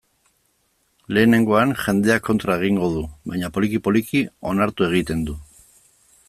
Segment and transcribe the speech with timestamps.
[1.17, 3.03] Lehenengoan, jendeak kontra egingo du,
[3.33, 4.23] baina, poliki-poliki,
[4.55, 5.37] onartu egiten du.